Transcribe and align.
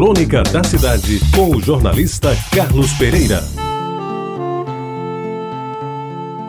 Crônica 0.00 0.42
da 0.44 0.64
Cidade, 0.64 1.20
com 1.36 1.54
o 1.54 1.60
jornalista 1.60 2.30
Carlos 2.56 2.90
Pereira. 2.94 3.44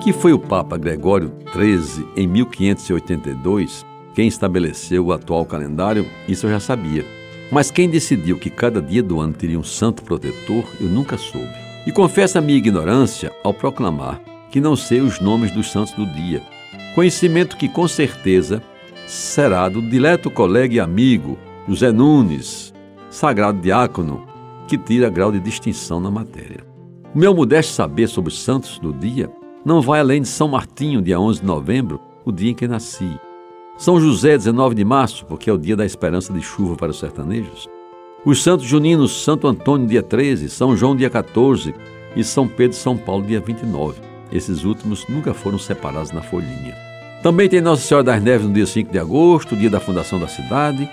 Que 0.01 0.13
foi 0.13 0.31
o 0.31 0.39
Papa 0.39 0.77
Gregório 0.77 1.33
XIII, 1.51 2.07
em 2.15 2.27
1582, 2.27 3.85
quem 4.15 4.29
estabeleceu 4.29 5.07
o 5.07 5.11
atual 5.11 5.45
calendário, 5.45 6.05
isso 6.29 6.45
eu 6.45 6.49
já 6.49 6.61
sabia. 6.61 7.05
Mas 7.51 7.69
quem 7.69 7.89
decidiu 7.89 8.39
que 8.39 8.49
cada 8.49 8.81
dia 8.81 9.03
do 9.03 9.19
ano 9.19 9.33
teria 9.33 9.59
um 9.59 9.63
santo 9.63 10.01
protetor, 10.01 10.63
eu 10.79 10.87
nunca 10.87 11.17
soube. 11.17 11.51
E 11.85 11.91
confesso 11.91 12.37
a 12.37 12.41
minha 12.41 12.57
ignorância 12.57 13.33
ao 13.43 13.53
proclamar 13.53 14.21
que 14.49 14.61
não 14.61 14.77
sei 14.77 15.01
os 15.01 15.19
nomes 15.19 15.51
dos 15.51 15.69
santos 15.69 15.93
do 15.95 16.05
dia. 16.05 16.41
Conhecimento 16.95 17.57
que 17.57 17.67
com 17.67 17.85
certeza 17.85 18.63
será 19.05 19.67
do 19.67 19.81
dileto 19.81 20.31
colega 20.31 20.73
e 20.73 20.79
amigo 20.79 21.37
José 21.67 21.91
Nunes, 21.91 22.71
sagrado 23.11 23.59
diácono, 23.59 24.25
que 24.67 24.77
tira 24.77 25.09
grau 25.09 25.31
de 25.31 25.39
distinção 25.39 25.99
na 25.99 26.09
matéria. 26.09 26.65
O 27.13 27.19
meu 27.19 27.35
modesto 27.35 27.73
saber 27.73 28.07
sobre 28.07 28.31
os 28.31 28.41
santos 28.41 28.79
do 28.79 28.93
dia 28.93 29.29
não 29.65 29.81
vai 29.81 29.99
além 29.99 30.21
de 30.21 30.29
São 30.29 30.47
Martinho, 30.47 31.01
dia 31.01 31.19
11 31.19 31.41
de 31.41 31.45
novembro, 31.45 31.99
o 32.23 32.31
dia 32.31 32.51
em 32.51 32.55
que 32.55 32.67
nasci. 32.67 33.19
São 33.77 33.99
José, 33.99 34.37
19 34.37 34.73
de 34.73 34.85
março, 34.85 35.25
porque 35.25 35.49
é 35.49 35.53
o 35.53 35.57
dia 35.57 35.75
da 35.75 35.85
esperança 35.85 36.31
de 36.31 36.41
chuva 36.41 36.75
para 36.77 36.91
os 36.91 36.99
sertanejos. 36.99 37.67
Os 38.23 38.41
santos 38.41 38.65
juninos, 38.65 39.23
Santo 39.23 39.45
Antônio, 39.45 39.87
dia 39.87 40.01
13, 40.01 40.49
São 40.49 40.77
João, 40.77 40.95
dia 40.95 41.09
14 41.09 41.75
e 42.15 42.23
São 42.23 42.47
Pedro 42.47 42.77
e 42.77 42.79
São 42.79 42.95
Paulo, 42.95 43.25
dia 43.25 43.41
29. 43.41 43.99
Esses 44.31 44.63
últimos 44.63 45.05
nunca 45.09 45.33
foram 45.33 45.59
separados 45.59 46.11
na 46.11 46.21
folhinha. 46.21 46.75
Também 47.21 47.49
tem 47.49 47.59
Nossa 47.59 47.81
Senhora 47.81 48.05
das 48.05 48.23
Neves 48.23 48.47
no 48.47 48.53
dia 48.53 48.65
5 48.65 48.91
de 48.91 48.99
agosto, 48.99 49.55
dia 49.55 49.69
da 49.69 49.79
fundação 49.79 50.17
da 50.17 50.27
cidade, 50.27 50.89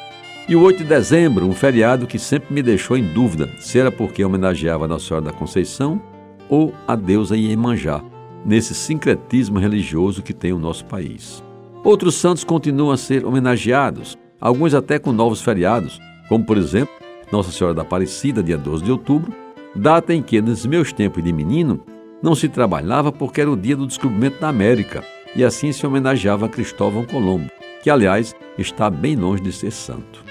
e 0.48 0.56
o 0.56 0.62
8 0.62 0.78
de 0.78 0.84
dezembro, 0.84 1.46
um 1.46 1.52
feriado 1.52 2.06
que 2.06 2.18
sempre 2.18 2.54
me 2.54 2.62
deixou 2.62 2.96
em 2.96 3.12
dúvida 3.12 3.50
se 3.60 3.78
era 3.78 3.92
porque 3.92 4.24
homenageava 4.24 4.88
Nossa 4.88 5.06
Senhora 5.06 5.26
da 5.26 5.32
Conceição 5.32 6.00
ou 6.48 6.72
a 6.86 6.96
deusa 6.96 7.36
Iemanjá, 7.36 8.02
nesse 8.46 8.74
sincretismo 8.74 9.58
religioso 9.58 10.22
que 10.22 10.32
tem 10.32 10.54
o 10.54 10.58
nosso 10.58 10.86
país. 10.86 11.44
Outros 11.84 12.14
santos 12.14 12.44
continuam 12.44 12.90
a 12.90 12.96
ser 12.96 13.26
homenageados, 13.26 14.16
alguns 14.40 14.72
até 14.72 14.98
com 14.98 15.12
novos 15.12 15.42
feriados, 15.42 16.00
como 16.30 16.46
por 16.46 16.56
exemplo 16.56 16.94
Nossa 17.30 17.52
Senhora 17.52 17.74
da 17.74 17.82
Aparecida, 17.82 18.42
dia 18.42 18.56
12 18.56 18.82
de 18.84 18.90
outubro, 18.90 19.30
data 19.76 20.14
em 20.14 20.22
que, 20.22 20.40
nos 20.40 20.64
meus 20.64 20.94
tempos 20.94 21.22
de 21.22 21.30
menino, 21.30 21.84
não 22.22 22.34
se 22.34 22.48
trabalhava 22.48 23.12
porque 23.12 23.42
era 23.42 23.50
o 23.50 23.56
dia 23.56 23.76
do 23.76 23.86
descobrimento 23.86 24.40
da 24.40 24.48
América, 24.48 25.04
e 25.36 25.44
assim 25.44 25.72
se 25.72 25.86
homenageava 25.86 26.48
Cristóvão 26.48 27.04
Colombo, 27.04 27.50
que 27.82 27.90
aliás 27.90 28.34
está 28.56 28.88
bem 28.88 29.14
longe 29.14 29.42
de 29.42 29.52
ser 29.52 29.70
santo. 29.70 30.26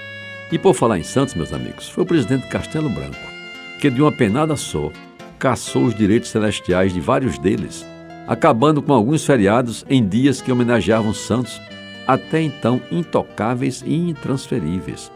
E 0.50 0.58
por 0.58 0.74
falar 0.74 0.98
em 0.98 1.02
santos, 1.02 1.34
meus 1.34 1.52
amigos, 1.52 1.88
foi 1.88 2.04
o 2.04 2.06
presidente 2.06 2.46
Castelo 2.48 2.88
Branco 2.88 3.38
que 3.78 3.90
de 3.90 4.02
uma 4.02 4.12
penada 4.12 4.56
só 4.56 4.90
caçou 5.38 5.84
os 5.84 5.94
direitos 5.94 6.30
celestiais 6.30 6.92
de 6.92 7.00
vários 7.00 7.38
deles, 7.38 7.86
acabando 8.26 8.82
com 8.82 8.92
alguns 8.92 9.24
feriados 9.24 9.84
em 9.88 10.06
dias 10.06 10.42
que 10.42 10.50
homenageavam 10.50 11.14
santos 11.14 11.60
até 12.06 12.42
então 12.42 12.80
intocáveis 12.90 13.82
e 13.86 13.94
intransferíveis. 13.94 15.12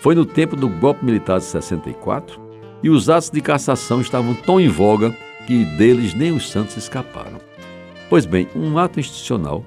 Foi 0.00 0.14
no 0.14 0.24
tempo 0.24 0.56
do 0.56 0.68
golpe 0.68 1.04
militar 1.04 1.38
de 1.38 1.44
64 1.44 2.40
e 2.82 2.90
os 2.90 3.08
atos 3.08 3.30
de 3.30 3.40
cassação 3.40 4.00
estavam 4.00 4.34
tão 4.34 4.58
em 4.58 4.68
voga 4.68 5.14
que 5.46 5.64
deles 5.76 6.14
nem 6.14 6.32
os 6.32 6.50
santos 6.50 6.76
escaparam. 6.76 7.38
Pois 8.08 8.26
bem, 8.26 8.48
um 8.56 8.76
ato 8.78 8.98
institucional 8.98 9.64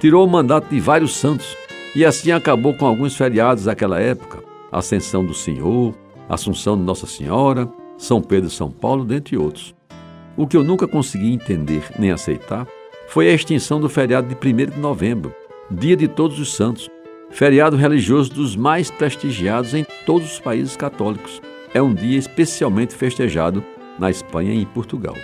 tirou 0.00 0.26
o 0.26 0.30
mandato 0.30 0.68
de 0.68 0.80
vários 0.80 1.14
santos 1.14 1.56
e 1.94 2.04
assim 2.04 2.32
acabou 2.32 2.74
com 2.74 2.86
alguns 2.86 3.16
feriados 3.16 3.64
daquela 3.64 4.00
época, 4.00 4.42
Ascensão 4.78 5.24
do 5.24 5.34
Senhor, 5.34 5.94
Assunção 6.28 6.76
de 6.76 6.82
Nossa 6.82 7.06
Senhora, 7.06 7.68
São 7.96 8.20
Pedro 8.20 8.48
e 8.48 8.52
São 8.52 8.70
Paulo, 8.70 9.04
dentre 9.04 9.36
outros. 9.36 9.74
O 10.36 10.46
que 10.46 10.56
eu 10.56 10.64
nunca 10.64 10.88
consegui 10.88 11.32
entender 11.32 11.84
nem 11.98 12.10
aceitar 12.10 12.66
foi 13.06 13.28
a 13.28 13.32
extinção 13.32 13.80
do 13.80 13.88
feriado 13.88 14.26
de 14.26 14.34
1 14.34 14.72
de 14.72 14.78
novembro, 14.78 15.34
Dia 15.70 15.96
de 15.96 16.08
Todos 16.08 16.38
os 16.38 16.54
Santos, 16.54 16.90
feriado 17.30 17.76
religioso 17.76 18.32
dos 18.32 18.56
mais 18.56 18.90
prestigiados 18.90 19.74
em 19.74 19.86
todos 20.04 20.32
os 20.32 20.40
países 20.40 20.76
católicos. 20.76 21.40
É 21.72 21.80
um 21.80 21.94
dia 21.94 22.18
especialmente 22.18 22.94
festejado 22.94 23.64
na 23.98 24.10
Espanha 24.10 24.52
e 24.52 24.62
em 24.62 24.66
Portugal. 24.66 25.14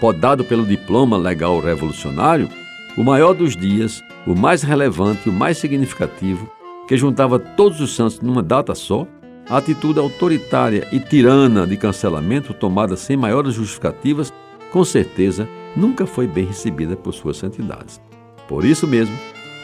Podado 0.00 0.44
pelo 0.44 0.64
diploma 0.64 1.16
legal 1.16 1.58
revolucionário, 1.60 2.48
o 2.96 3.04
maior 3.04 3.34
dos 3.34 3.56
dias, 3.56 4.02
o 4.26 4.34
mais 4.34 4.62
relevante 4.62 5.22
e 5.26 5.30
o 5.30 5.32
mais 5.32 5.58
significativo, 5.58 6.50
que 6.86 6.96
juntava 6.96 7.38
todos 7.38 7.80
os 7.80 7.94
santos 7.94 8.20
numa 8.20 8.42
data 8.42 8.74
só, 8.74 9.06
a 9.48 9.58
atitude 9.58 9.98
autoritária 9.98 10.88
e 10.92 10.98
tirana 10.98 11.66
de 11.66 11.76
cancelamento 11.76 12.52
tomada 12.52 12.96
sem 12.96 13.16
maiores 13.16 13.54
justificativas, 13.54 14.32
com 14.72 14.84
certeza 14.84 15.48
nunca 15.76 16.06
foi 16.06 16.26
bem 16.26 16.46
recebida 16.46 16.96
por 16.96 17.12
suas 17.12 17.36
santidades. 17.36 18.00
Por 18.48 18.64
isso 18.64 18.86
mesmo, 18.86 19.16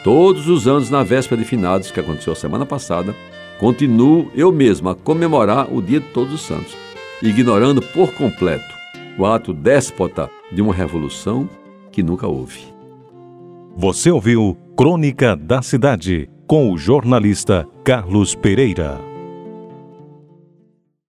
todos 0.04 0.48
os 0.48 0.66
anos 0.66 0.90
na 0.90 1.02
véspera 1.02 1.40
de 1.40 1.46
finados, 1.46 1.90
que 1.90 2.00
aconteceu 2.00 2.32
a 2.32 2.36
semana 2.36 2.66
passada, 2.66 3.14
continuo 3.58 4.30
eu 4.34 4.52
mesmo 4.52 4.88
a 4.88 4.94
comemorar 4.94 5.72
o 5.72 5.80
Dia 5.80 6.00
de 6.00 6.08
Todos 6.08 6.34
os 6.34 6.42
Santos, 6.42 6.76
ignorando 7.22 7.80
por 7.80 8.12
completo 8.12 8.72
o 9.18 9.26
ato 9.26 9.52
déspota 9.52 10.30
de 10.50 10.62
uma 10.62 10.74
revolução 10.74 11.48
que 11.90 12.02
nunca 12.02 12.26
houve. 12.26 12.60
Você 13.76 14.10
ouviu 14.10 14.56
Crônica 14.76 15.36
da 15.36 15.62
Cidade 15.62 16.28
com 16.52 16.70
o 16.70 16.76
jornalista 16.76 17.66
Carlos 17.82 18.34
Pereira. 18.34 19.11